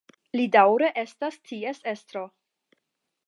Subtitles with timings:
[0.39, 2.23] Li daŭre estas ties estro.